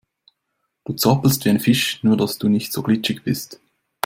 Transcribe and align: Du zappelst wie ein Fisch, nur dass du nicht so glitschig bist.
Du 0.83 0.93
zappelst 0.93 1.45
wie 1.45 1.51
ein 1.51 1.59
Fisch, 1.59 2.01
nur 2.03 2.17
dass 2.17 2.39
du 2.39 2.49
nicht 2.49 2.73
so 2.73 2.81
glitschig 2.81 3.23
bist. 3.23 3.59